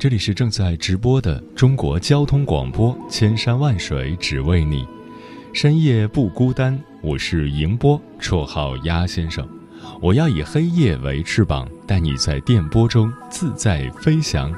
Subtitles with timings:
[0.00, 4.88] 这里是正在直播的中国交通广播，千山万水只为你，
[5.52, 6.82] 深夜不孤单。
[7.02, 9.46] 我是迎波，绰号鸭先生。
[10.00, 14.50] 我要以黑夜为翅膀，带你在电波中自在飞翔。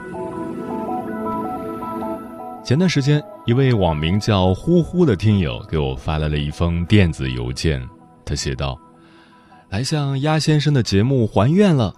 [2.65, 7.83] 前段时间，一位网名叫“呼呼”的听友给我发来了一封电子邮件，
[8.25, 8.79] 他写道
[9.71, 11.93] ：“来向鸭先生的节目还愿了。”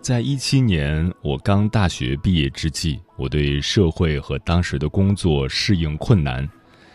[0.00, 6.48] 在一七年，我刚大学毕业之际，我对社会和当时的工作适应困难，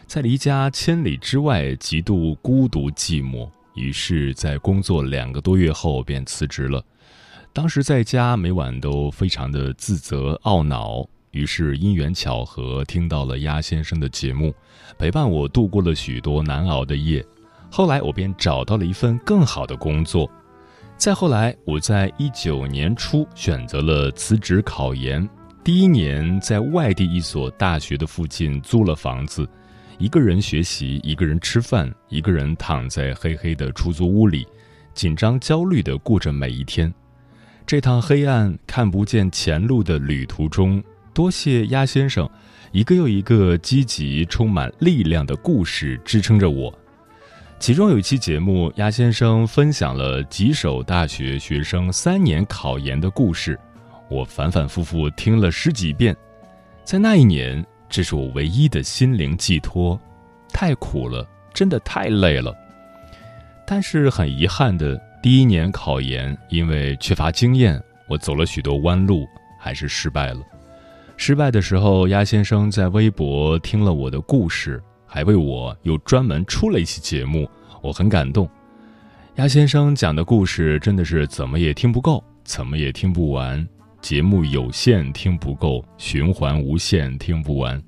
[0.07, 3.47] 在离家千里之外，极度孤独寂寞。
[3.75, 6.83] 于是，在工作两个多月后便辞职了。
[7.53, 11.07] 当时在家每晚都非常的自责懊恼。
[11.29, 14.51] 于是因缘巧合，听到了鸭先生的节目，
[14.97, 17.23] 陪伴我度过了许多难熬的夜。
[17.69, 20.29] 后来，我便找到了一份更好的工作。
[20.97, 25.27] 再后来，我在一九年初选择了辞职考研。
[25.63, 29.47] 第一年在外地一所大学的附近租了房子，
[29.99, 34.47] 一个人学习，一个人吃饭，一个人躺在黑黑的出租屋里，
[34.93, 36.91] 紧张焦虑地过着每一天。
[37.67, 40.81] 这趟黑暗看不见前路的旅途中，
[41.13, 42.27] 多谢鸭先生，
[42.71, 46.73] 一个又一个积极、充满力量的故事支撑着我。
[47.57, 53.59] 其中有一期节目，鸭先生分享了几首大学学生三年考研的故事，
[54.09, 56.15] 我反反复复听了十几遍。
[56.83, 59.99] 在那一年，这是我唯一的心灵寄托。
[60.49, 62.53] 太苦了，真的太累了。
[63.65, 69.25] 但是很遗憾的，第一年考研因为缺乏经验，我走了许多弯路，
[69.59, 70.41] 还是失败了。
[71.17, 74.79] 失败的时候，鸭先生在微博听了我的故事。
[75.15, 77.49] 还为我又专门出了一期节目，
[77.81, 78.49] 我很感动。
[79.35, 83.65] 鸭先生讲的故事真的是怎么也听不够，怎么也听不完。
[84.01, 87.81] 节目有限，听不够；循环无限，听不完。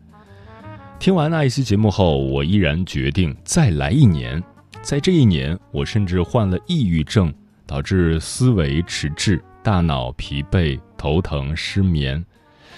[0.99, 4.41] 听完那一期节目后，我依然决定再来一年。
[4.81, 7.33] 在这一年，我甚至患了抑郁症，
[7.65, 12.25] 导致思维迟滞、大脑疲惫、头疼、失眠。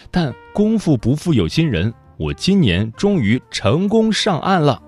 [0.09, 1.93] 但功夫不负有心人。
[2.19, 4.83] 我今年终于成功上岸了。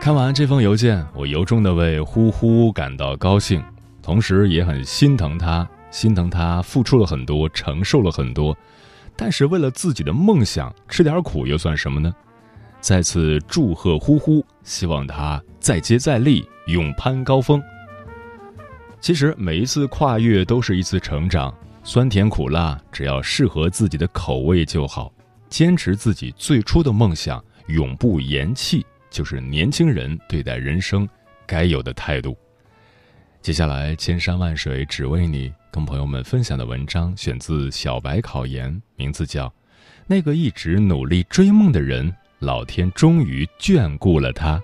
[0.00, 3.62] 看完这封邮件，我由衷的为呼呼感到高兴，
[4.00, 8.56] 同时也很心疼他，心疼他付出了很多，承受了很多，
[9.14, 12.10] 但是为了自己的梦想吃点苦又算什么呢？
[12.80, 17.62] 再次祝贺呼呼，希望他再接再厉，勇攀高峰。
[19.02, 21.52] 其实每一次跨越都是一次成长。
[21.88, 25.12] 酸甜苦辣，只要适合自己的口味就好。
[25.48, 31.08] 坚持自己最初的梦想，永不言弃，就是年轻人对待人生
[31.46, 32.36] 该有的态度。
[33.40, 39.46] 接下来，千山万水只为你，跟朋友们分享的文章选自小白考研，名字叫
[40.08, 42.10] 《那个一直努力追梦的人》，
[42.40, 44.60] 老天终于眷顾了他。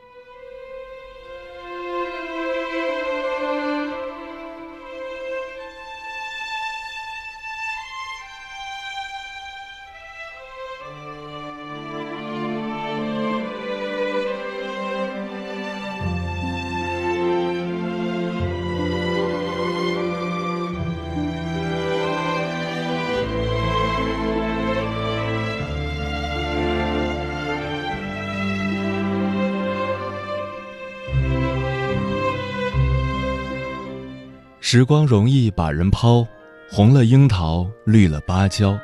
[34.74, 36.26] 时光容易把人抛，
[36.70, 38.74] 红了樱桃，绿了芭蕉，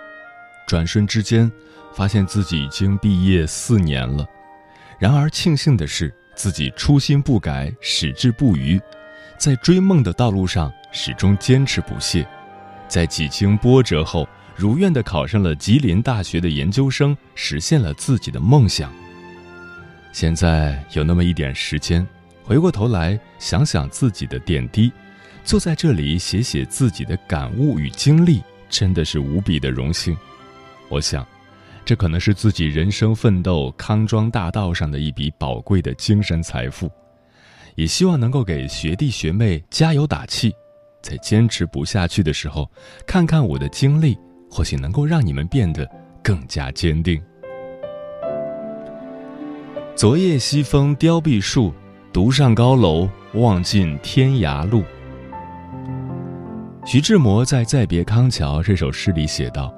[0.66, 1.50] 转瞬之间，
[1.94, 4.26] 发现自己已经毕业四年了。
[4.98, 8.78] 然而庆幸的是，自己初心不改，矢志不渝，
[9.38, 12.28] 在追梦的道路上始终坚持不懈。
[12.86, 18.92] 在几经波折后，如愿的考上了吉林大学的研究生，实现了自己的梦想。
[20.12, 22.06] 现在有那么一点时间，
[22.44, 24.92] 回过头来想想自己的点滴。
[25.48, 30.14] 坐在这里写写自己的感悟与经历，真的是无比的荣幸。
[30.90, 31.26] 我想，
[31.86, 36.90] 这可能是自己人生奋斗康庄大道上的一笔宝贵的精神财富。
[37.76, 40.52] 也希望能够给学弟学妹加油打气，
[41.00, 42.70] 在坚持不下去的时候，
[43.06, 44.18] 看看我的经历，
[44.50, 45.90] 或许能够让你们变得
[46.22, 47.18] 更加坚定。
[49.96, 51.72] 昨夜西风凋碧树，
[52.12, 54.84] 独上高楼望尽天涯路。
[56.90, 59.70] 徐志摩在《再别康桥》这首诗里写道：“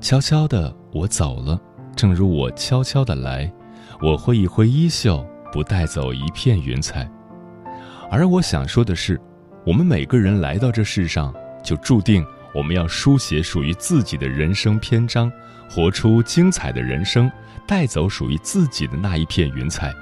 [0.00, 1.60] 悄悄的我走了，
[1.96, 3.52] 正如我悄悄的来，
[4.00, 7.10] 我挥一挥衣袖，不带走一片云彩。”
[8.12, 9.20] 而我想说的是，
[9.66, 12.24] 我们每个人来到这世上，就注定
[12.54, 15.28] 我们要书写属于自己的人生篇章，
[15.68, 17.28] 活出精彩的人生，
[17.66, 19.92] 带走属于自己的那一片云彩。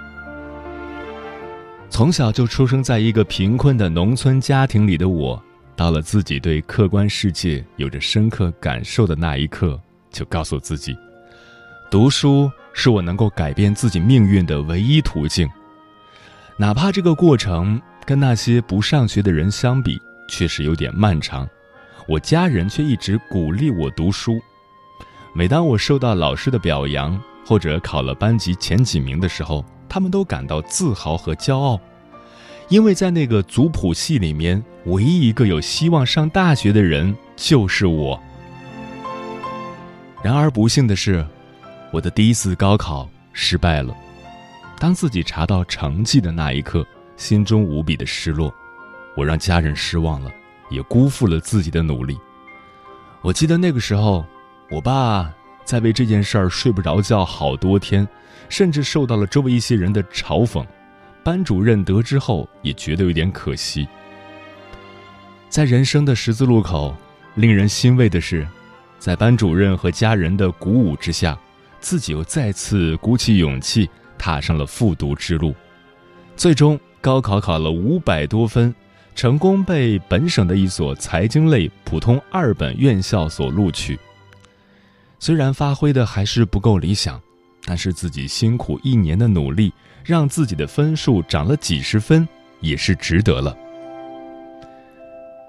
[1.89, 5.43] 从小就出生在一个贫困的农村家庭里的我，
[5.81, 9.81] 到了自己对客观世界有着深刻感受的那一刻，
[10.11, 10.94] 就告诉自己，
[11.91, 15.49] 读书是我能够改变自己命运的唯一途径，
[16.59, 17.81] 哪怕这个过程。
[18.05, 19.99] 跟那些不上学的人相比，
[20.29, 21.49] 确实有点漫长。
[22.06, 24.38] 我家人却一直鼓励我读书。
[25.35, 31.81] 每当我受到老师的表扬，或者考了班级前几名的时候，他们都感到自豪和骄傲，
[32.70, 38.19] 因为在那个族谱系里面，唯一一个有希望上大学的人就是我。
[40.22, 41.26] 然而不幸的是，
[41.93, 43.94] 我的第一次高考失败了。
[44.78, 46.87] 当自己查到成绩的那一刻。
[47.17, 48.50] 心中无比的失落，
[49.14, 50.32] 我让家人失望了，
[50.70, 52.19] 也辜负了自己的努力。
[53.20, 54.25] 我记得那个时候，
[54.70, 55.31] 我爸
[55.62, 58.08] 在为这件事儿睡不着觉好多天，
[58.49, 60.64] 甚至受到了周围一些人的嘲讽。
[61.22, 63.87] 班主任得知后也觉得有点可惜。
[65.49, 66.96] 在人生的十字路口，
[67.34, 68.46] 令人欣慰的是，
[68.99, 71.38] 在班主任和家人的鼓舞之下，
[71.81, 73.88] 自己又再次鼓起勇气
[74.19, 75.55] 踏上了复读之路，
[76.37, 76.78] 最终。
[77.02, 78.75] 高考考了五百多分，
[79.14, 83.99] 成功被本省的一所财经类普通二本院校所录取。
[85.19, 87.19] 虽然发挥的还是不够理想，
[87.64, 89.72] 但是自己辛苦一年的努力，
[90.05, 92.26] 让自己的分数涨了几十分，
[92.61, 93.56] 也是值得了。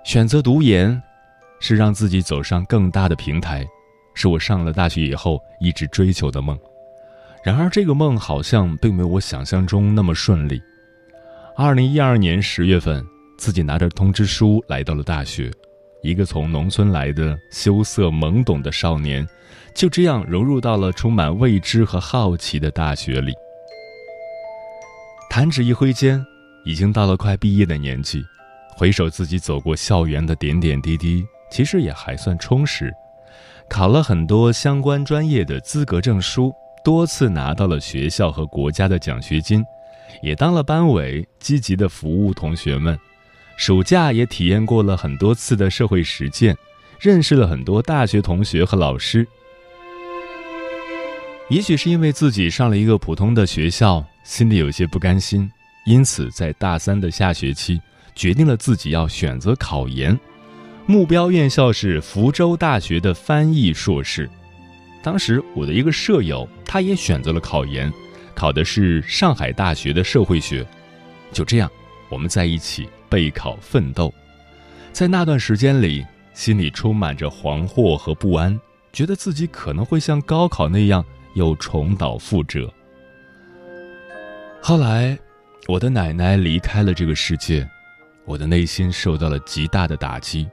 [0.03, 1.01] 选择读研，
[1.59, 3.65] 是让自己走上更大的平台，
[4.13, 6.57] 是我上了大学以后一直追求的梦。
[7.43, 10.61] 然而，这个梦好像并没有我想象中那么顺利。
[11.55, 13.05] 二零一二年十月份，
[13.37, 15.51] 自己拿着通知书来到了大学，
[16.01, 19.27] 一个从农村来的羞涩懵懂的少年，
[19.75, 23.33] 就这样融入到了充满未知和好奇的大学里。
[25.33, 26.21] 弹指一挥间，
[26.65, 28.21] 已经到了快毕业的年纪，
[28.75, 32.93] 回首自己走过校园的点点滴滴，其实也还算充实。
[33.69, 39.63] 考了很多相关专业的资格证书，多次拿到了学校和国家的奖学金。
[40.21, 42.99] 也当了班委，积极的服务同学们。
[43.55, 46.53] 暑假也体验过了很多次的社会实践，
[46.99, 49.25] 认识了很多大学同学和老师。
[51.47, 55.49] 也许是因为自己上了一个普通的学校，心里有些不甘心，
[55.85, 57.81] 因此在大三的下学期，
[58.15, 60.17] 决定了自己要选择考研。
[60.85, 64.29] 目标院校是福州大学的翻译硕士。
[65.03, 67.91] 当时我的一个舍友，他也选择了考研。
[68.33, 70.65] 考的是上海大学的社会学，
[71.31, 71.69] 就这样，
[72.09, 74.11] 我们在一起备考奋斗。
[74.91, 78.59] 在那段时间里，心里充满着惶惑和不安，
[78.93, 81.03] 觉得自己可能会像高考那样
[81.35, 82.71] 又重蹈覆辙。
[84.63, 85.17] 后来，
[85.67, 87.67] 我的奶奶离开了这个世界，
[88.25, 90.47] 我的内心受到了极大的打击。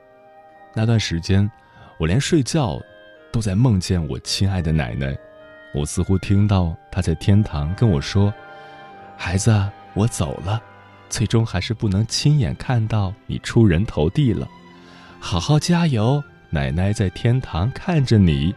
[0.74, 1.48] 那段时间，
[1.98, 2.80] 我连睡觉
[3.30, 5.14] 都在梦见我亲爱的奶奶。
[5.74, 8.32] 我似乎听到她在天堂跟我说
[9.14, 9.54] ：“孩子，
[9.92, 10.60] 我走了，
[11.10, 14.48] 最终还是不能亲眼看到你出人头地了。
[15.20, 18.54] 好好加油，奶奶在天堂看着你。”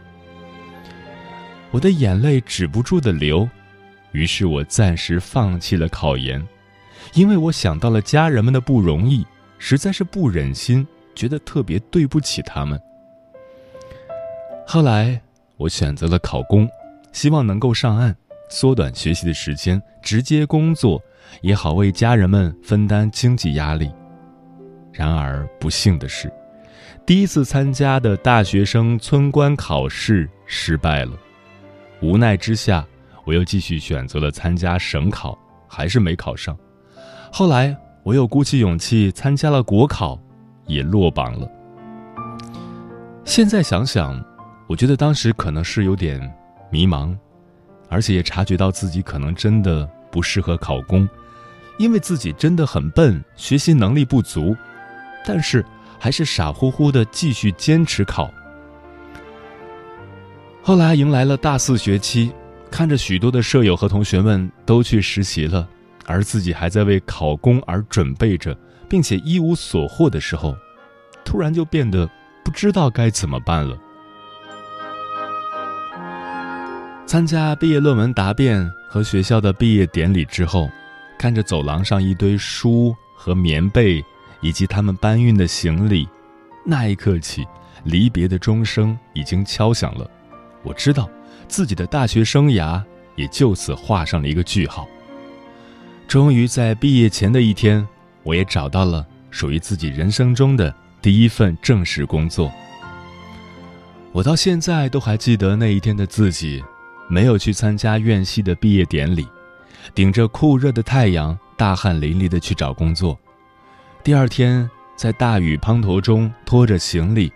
[1.70, 3.46] 我的眼泪止不住的流，
[4.12, 6.46] 于是我暂时放弃了考研，
[7.14, 9.26] 因为我想到了家人们的不容易，
[9.58, 12.80] 实在是不忍心，觉得特别对不起他们。
[14.66, 15.20] 后来，
[15.56, 16.68] 我选择了考公。
[17.12, 18.16] 希望能够上岸，
[18.48, 20.98] 缩短学习的时间，直接工作，
[21.42, 23.92] 也好为家人们分担经济压力。
[24.90, 26.32] 然而不幸的是，
[27.04, 31.12] 第一次参加的大学生村官考试失败了。
[32.00, 32.82] 无奈之下，
[33.24, 35.38] 我又继续选择了参加省考，
[35.68, 36.56] 还是没考上。
[37.32, 40.20] 后来我又鼓起勇气参加了国考，
[40.66, 41.50] 也落榜了。
[43.24, 44.22] 现在想想，
[44.68, 46.20] 我觉得当时可能是有点。
[46.72, 47.14] 迷茫，
[47.90, 51.06] 而且也察觉到自己可能真的不适合考公，
[51.76, 54.56] 因为自己真的很笨，学习能力不足。
[55.22, 55.62] 但是
[55.98, 58.32] 还是傻乎乎的继续坚持考。
[60.62, 62.32] 后来迎来了大四学期，
[62.72, 65.68] 看着许多的舍友和同学们都去实习了，
[66.06, 68.56] 而自己还在为考公而准备着，
[68.88, 70.56] 并且一无所获的时候，
[71.22, 72.08] 突然就变得
[72.42, 73.76] 不知道该怎么办了。
[77.06, 80.70] 参加毕业论文答辩和学校的毕业典礼之后，
[81.18, 84.02] 看着走廊上一堆书和棉被，
[84.40, 86.08] 以及他们搬运的行李，
[86.64, 87.44] 那一刻起，
[87.84, 90.10] 离别的钟声已经敲响了。
[90.62, 91.06] 我知道，
[91.52, 92.82] 自己的大学生涯
[93.14, 94.88] 也就此画上了一个句号。
[96.08, 97.86] 终于在毕业前的一天，
[98.22, 102.50] 我也找到了属于自己人生中的第一份正式工作。
[104.12, 106.64] 我到现在都还记得那一天的自己。
[107.08, 109.28] 没有去参加院系的毕业典礼，
[109.94, 113.18] 顶着酷热的太阳，大汗淋漓的去找工作。
[114.02, 117.30] 第二天，在大雨滂沱中拖着行李，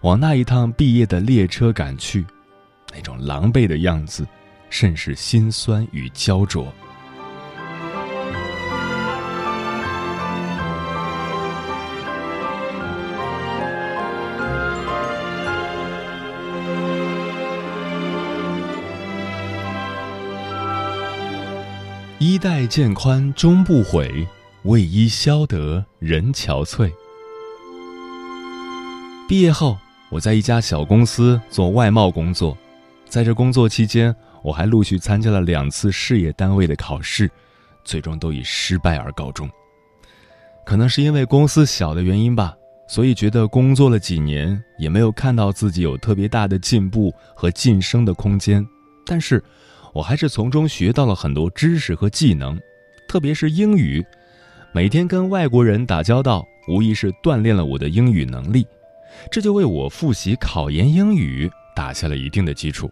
[0.00, 2.24] 往那一趟毕业的列车赶去，
[2.94, 4.26] 那种狼狈的样子，
[4.70, 6.66] 甚是心酸与焦灼。
[22.20, 24.26] 衣带渐宽终不悔，
[24.64, 26.90] 为伊消得人憔悴。
[29.28, 29.78] 毕业后，
[30.10, 32.58] 我在一家小公司做外贸工作，
[33.08, 37.30] 在这工作期间，我还陆续参加了两次事业单位的考试，
[37.84, 39.48] 最终都以失败而告终。
[40.64, 42.54] 可能是因为公司小的原因吧，
[42.86, 48.66] 所以觉得工作了几年也没有看到自己有特别大的进步和晋升的空间，
[49.06, 49.42] 但是。
[49.94, 52.60] 我还是从中学到了很多知识和技能，
[53.08, 54.04] 特别是英语。
[54.70, 58.64] 每天跟外国人打交道，无疑是锻炼了我的英语能力，
[59.30, 62.88] 这就为我复习考研英语打下了一定的基础。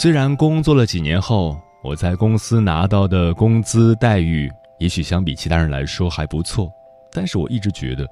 [0.00, 6.70] 虽然工作了几年后，我在公司拿到的工资待遇也许相比其他人来说还不错，
[7.12, 8.06] 但是我一直觉得，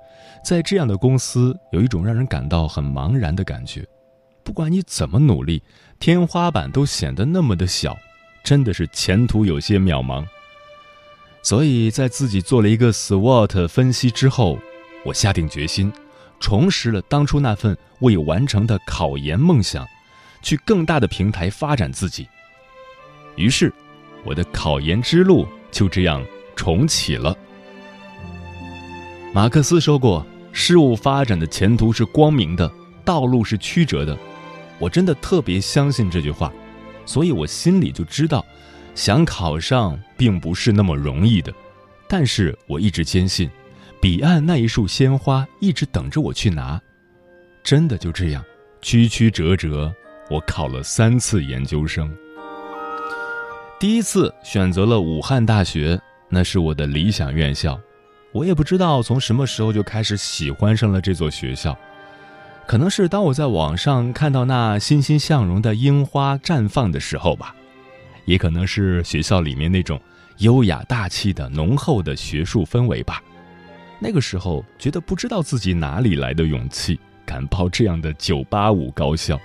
[0.45, 3.87] 在这样的公司有一种让人感到很茫然的感觉。
[4.43, 5.62] 不管你怎么努力，
[6.00, 7.97] 天花板都显得那么的小，
[8.43, 10.26] 真的是前途有些渺茫。
[11.40, 14.59] 所以在自己做了一个 SWOT 分析之后，
[15.05, 15.93] 我下定决心，
[16.40, 19.87] 重拾了当初那份未完成的考研梦想，
[20.43, 22.28] 去更大的平台发展自己。
[23.37, 23.73] 于是，
[24.25, 26.25] 我的考研之路就这样
[26.55, 27.37] 重启了。
[29.35, 32.71] 马克思说过：“事物发展的前途是光明的，
[33.05, 34.16] 道路是曲折的。”
[34.78, 36.52] 我真的特别相信这句话，
[37.07, 38.45] 所以我心里就知道，
[38.95, 41.52] 想考上并不是那么容易的。
[42.09, 43.50] 但是我一直坚信，
[44.00, 46.81] 彼岸那一束鲜花一直等着我去拿。
[47.64, 48.45] 真的就这样，
[48.81, 49.95] 曲曲折折，
[50.28, 52.12] 我考了三次研究生。
[53.78, 57.78] 第一次选择了武汉大学，那是我的理想院校。
[58.33, 61.76] 我也不知道从什么时候就开始喜欢上了这座学校。
[62.66, 67.54] 可能是当我在网上看到那欣欣向荣的樱花绽放的时候吧，
[68.25, 70.00] 也可能是学校里面那种
[70.38, 73.23] 优雅大气的浓厚的学术氛围吧。
[74.00, 79.38] 那个时候觉得不知道自己哪里来的勇气，敢报这样的985高校。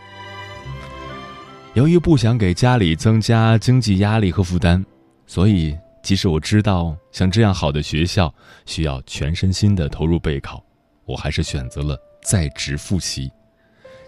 [1.73, 4.83] 由于不想给家里增加经济压力和负担，
[5.25, 8.33] 所以即使我知道像这样好的学校
[8.65, 10.61] 需要全身心的投入备考，
[11.05, 11.97] 我还是选择了。
[12.23, 13.31] 在职复习，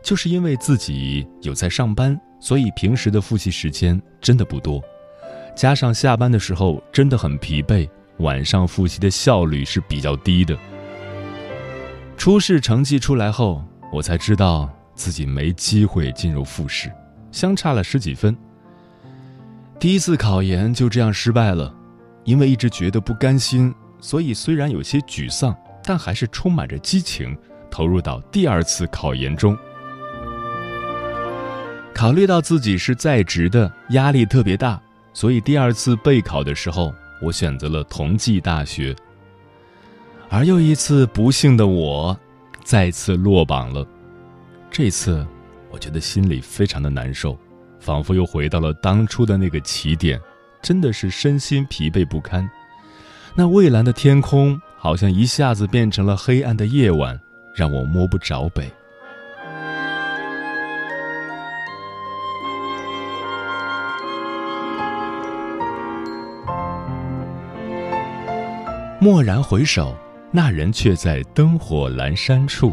[0.04, 4.80] 就是因为自己有在上班，所以平时的复习时间真的不多，
[5.56, 10.56] 加上下班的时候真的很疲惫，晚上复习的效率是比较低的。
[12.18, 16.92] 初试成绩出来后，我才知道自己没机会进入复试，
[17.34, 18.34] 相差了十几分。
[19.78, 21.76] 第一次考研就这样失败了，
[22.24, 27.38] 因为一直觉得不甘心，所以虽然有些沮丧，但还是充满着激情。
[27.70, 29.58] 投入到第二次考研中，
[31.92, 34.80] 考虑到自己是在职的，压力特别大，
[35.12, 38.96] 所以第二次备考的时候，我选择了同济大学。
[40.30, 42.16] 而又一次不幸的我，
[42.64, 43.84] 再次落榜了。
[44.70, 45.26] 这次，
[45.74, 47.36] 我觉得心里非常的难受
[47.80, 50.22] 仿佛又回到了当初的那个起点
[50.62, 52.48] 真的是身心疲惫不堪。
[53.36, 57.20] 那蔚蓝的天空好像一下子变成了黑暗的夜晚
[57.56, 58.72] 让我摸不着北。
[69.02, 69.98] 蓦然回首
[70.32, 72.72] 那人却在灯火阑珊处。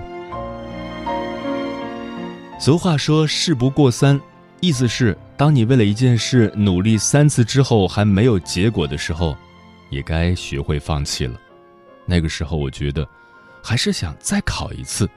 [2.61, 4.21] 俗话说“事不过三”，
[4.61, 9.35] 意思是，当你为了一件事努力三次之后还没有结果的时候，
[9.89, 11.41] 也该学会放弃了。
[12.05, 13.09] 那个时候，我觉得
[13.63, 15.09] 还是想再考一次。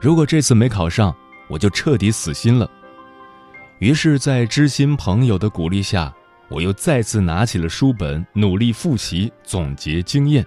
[0.00, 1.14] 如果这次没考上，
[1.48, 2.68] 我就彻底死心了。
[3.78, 6.12] 于是，在知心朋友的鼓励下，
[6.48, 10.44] 我又再次拿起了书本，努力复习，总结经验。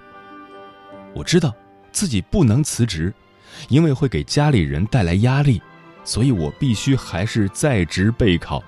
[1.13, 1.55] 我知道
[1.93, 3.13] 自己不能辞职，
[3.69, 5.61] 因为会给家里人带来压力，
[6.03, 8.63] 所以我必须还是在职备考。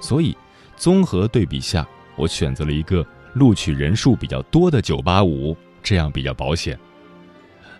[0.00, 0.36] 所以，
[0.76, 6.78] 综合对比下，我选择了一个录取人数比较多的985，这样比较保险。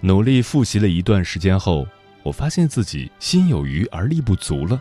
[0.00, 1.87] 努力复习了一段时间后，
[2.23, 4.81] 我发现自己心有余而力不足了。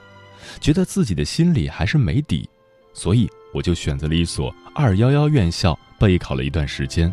[0.59, 2.47] 觉得自己的心里还是没底，
[2.93, 7.11] 所以我就选择了一所二幺幺院校备考了一段时间，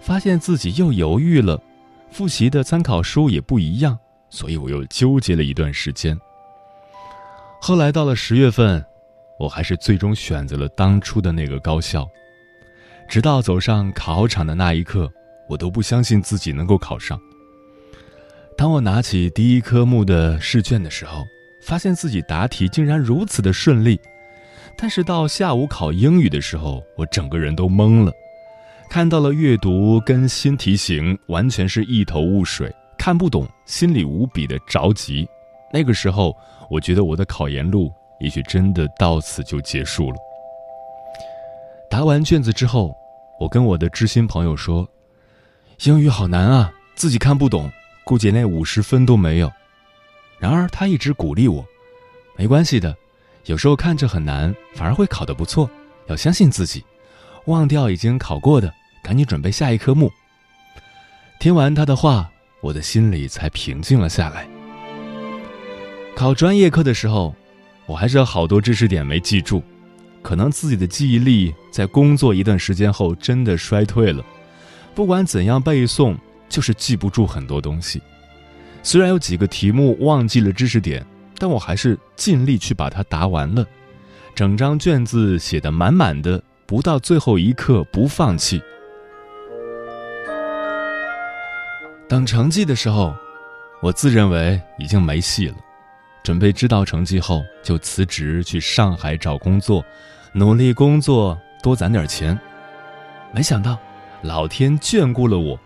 [0.00, 1.60] 发现自己又犹豫了，
[2.10, 3.98] 复习的参考书也不一样，
[4.30, 6.18] 所以我又纠结了一段时间。
[7.60, 8.84] 后来到了十月份，
[9.38, 12.08] 我还是最终选择了当初的那个高校，
[13.08, 15.10] 直到走上考场的那一刻，
[15.48, 17.18] 我都不相信自己能够考上。
[18.56, 21.26] 当我拿起第一科目的试卷的时候。
[21.62, 24.00] 发现自己答题竟然如此的顺利，
[24.78, 28.12] 但是到下午考英语的时候，我整个人都懵了。
[28.88, 35.28] 看到了阅读跟新题型，完全是一头雾水，看不懂，心里无比的着急。
[35.72, 36.36] 那个时候，
[36.70, 40.16] 我觉得我的考研路也许真的到此就结束了。
[41.90, 42.96] 答完卷子之后，
[43.38, 44.88] 我跟我的知心朋友说
[45.84, 47.70] ：“英语好难啊，自己看不懂，
[48.04, 49.52] 估计连五十分都没有。”
[50.38, 51.64] 然而，他一直鼓励我
[52.36, 52.94] ：“没关系的，
[53.44, 55.68] 有时候看着很难，反而会考得不错。
[56.08, 56.84] 要相信自己，
[57.46, 58.72] 忘掉已经考过的，
[59.02, 60.10] 赶紧准备下一科目。”
[61.38, 62.30] 听完他的话，
[62.66, 64.48] 我的心里才平静了下来。
[66.16, 67.34] 考专业课的时候，
[67.86, 69.62] 我还是有好多知识点没记住，
[70.20, 74.24] 可能自己的记忆力在工作一段时间后真的衰退了。
[74.96, 76.16] 不管怎样背诵，
[76.48, 78.02] 就是记不住很多东西。
[78.82, 81.06] 虽然有几个题目忘记了知识点，
[81.38, 83.64] 但我还是尽力去把它答完了。
[84.34, 88.60] 整张卷子写得满满的，不到最后一刻不放弃。
[92.08, 93.14] 等成绩的时候，
[93.82, 95.56] 我自认为已经没戏了，
[96.22, 99.84] 准备知道成绩后就辞职去上海找工作，
[100.32, 102.38] 努力工作多攒点钱。
[103.32, 103.76] 没想到，
[104.22, 105.58] 老天眷顾了我，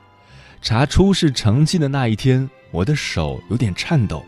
[0.63, 2.49] 查初试成绩的那一天。
[2.73, 4.25] 我的手有点颤抖，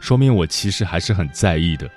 [0.00, 1.90] 说明我其实还是很在意的。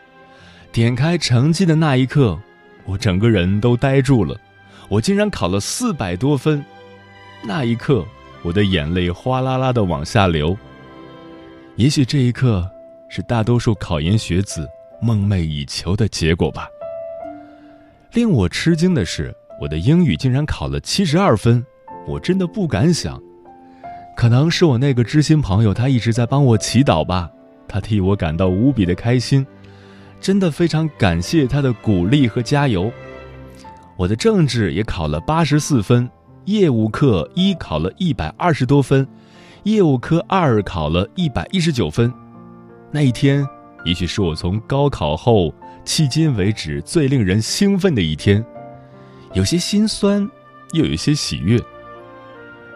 [0.71, 2.39] 点开成绩的那一刻，
[2.85, 4.35] 我整个人都呆住了。
[4.89, 6.65] 我竟然考了四百多分，
[7.43, 8.03] 那一刻，
[8.45, 10.55] 我的眼泪哗啦啦的往下流。
[11.77, 12.69] 也许这一刻，
[13.09, 14.69] 是大多数考研学子
[15.01, 16.69] 梦寐以求的结果吧。
[18.13, 21.65] 令我吃惊的是，我的英语竟然考了七十二分，
[22.07, 23.19] 我真的不敢想。
[24.15, 27.29] 可能是我那个知心朋友，他一直在帮我祈祷吧，
[27.67, 29.45] 他替我感到无比的开心，
[30.21, 32.91] 真的非常感谢他的鼓励和加油。
[33.97, 36.09] 我的政治也考了八十四分，
[36.45, 39.07] 业务课一考了一百二十多分，
[39.63, 42.13] 业务科二考了一百一十九分。
[42.91, 43.45] 那一天，
[43.83, 45.53] 也许是我从高考后
[45.83, 48.45] 迄今为止最令人兴奋的一天，
[49.33, 50.29] 有些心酸，
[50.73, 51.59] 又有些喜悦。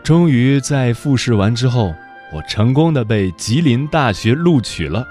[0.03, 1.93] 终于在复试完之后，
[2.33, 5.05] 我成功的被吉林大学录取了。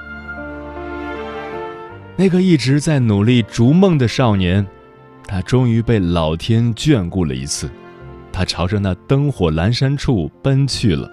[2.16, 4.66] 那个一直在努力逐梦的少年，
[5.28, 7.70] 他终于被老天眷顾了一次，
[8.38, 11.10] 他朝着那灯火阑珊处奔去了。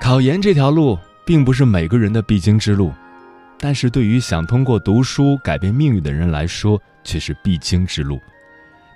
[0.00, 2.92] 考研这条路并不是每个人的必经之路，
[3.56, 8.18] 但是对于想通过读书改变命运的人来说，却是必经之路。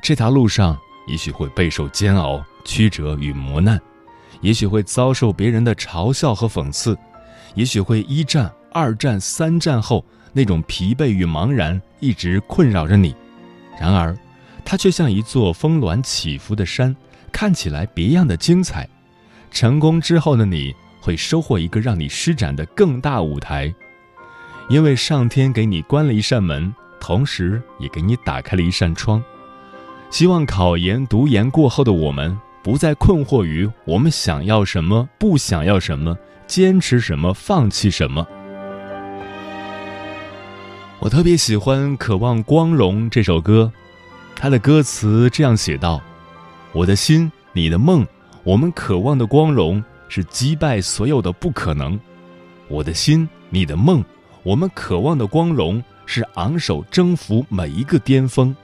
[0.03, 3.81] 这条路上，也许会备受煎熬、曲折与磨难，
[4.41, 6.99] 也许会遭受别人的嘲笑和讽刺，
[7.55, 13.15] 也许会一战、二战、三战后那种疲惫与茫然一直困扰着你。
[13.81, 14.17] 然而，
[14.65, 16.95] 它却像一座峰峦起伏的山，
[17.33, 18.89] 看起来别样的精彩。
[19.51, 23.75] 成功之后的你会收获一个让你施展的更大舞台，
[24.69, 29.23] 因为上天给你关了一扇门，同时也给你打开了一扇窗。
[30.11, 38.27] 希望考研读研过后的我们，不再困惑于我们想要什么、不想要什么、坚持什么、放弃什么。
[41.03, 43.73] 我特别喜欢《渴望光荣》这首歌，
[44.37, 46.01] 它的歌词这样写道
[46.71, 48.07] ：“我的心，你的梦，
[48.45, 51.99] 我们渴望的光荣是击败所有的不可能。
[52.69, 54.05] 我的心，你的梦，
[54.45, 58.55] 我们渴望的光荣是昂首征服每一个巅峰。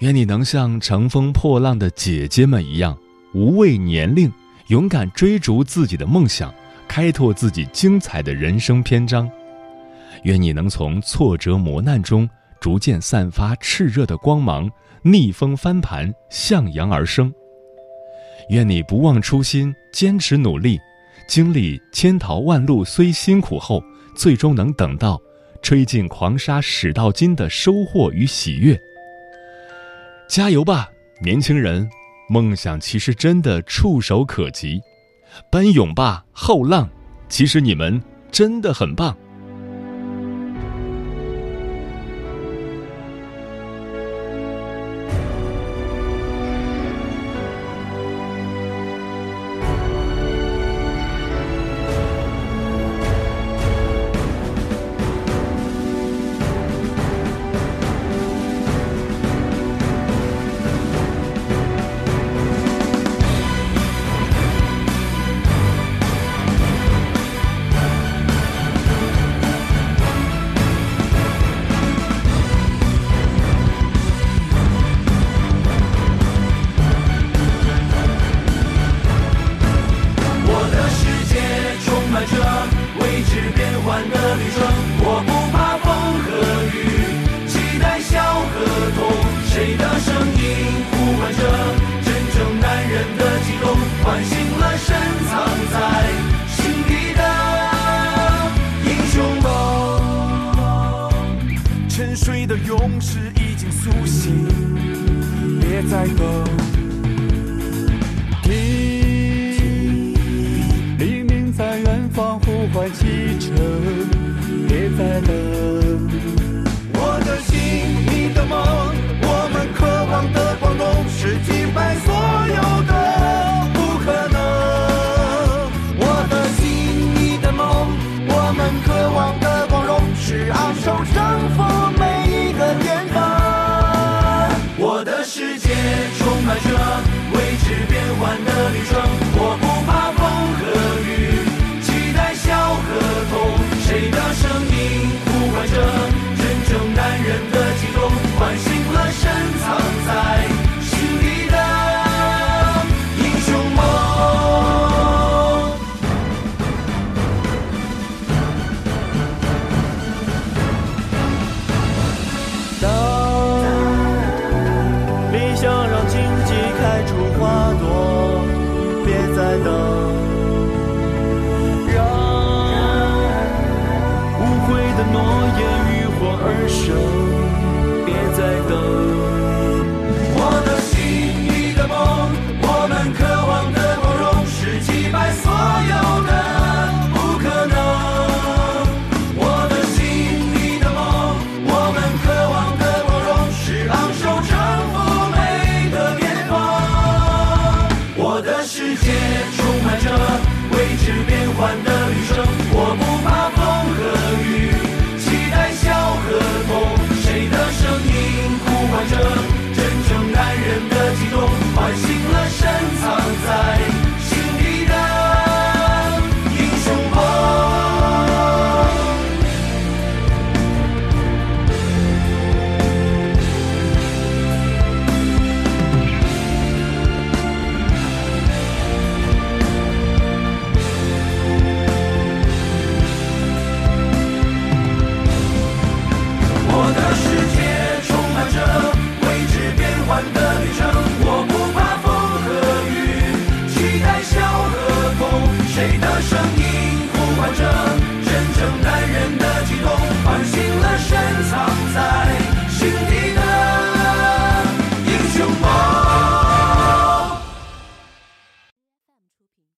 [0.00, 2.98] 愿你能像乘风破浪的姐姐们一样，
[3.32, 4.28] 无畏年龄，
[4.66, 6.52] 勇敢追逐自己的梦想，
[6.88, 9.30] 开拓自己精彩的人生篇章。
[10.24, 12.28] 愿你能从挫折磨难中。”
[12.60, 14.70] 逐渐散发炽热的光芒，
[15.02, 17.32] 逆风翻盘，向阳而生。
[18.50, 20.78] 愿你不忘初心，坚持努力，
[21.26, 23.82] 经历千淘万漉虽辛苦后，
[24.14, 25.18] 最终能等到
[25.62, 28.78] 吹尽狂沙始到金的收获与喜悦。
[30.28, 30.90] 加油吧，
[31.22, 31.88] 年轻人！
[32.28, 34.78] 梦想其实真的触手可及。
[35.50, 36.86] 奔涌吧，后浪！
[37.30, 37.98] 其实你们
[38.30, 39.16] 真的很棒。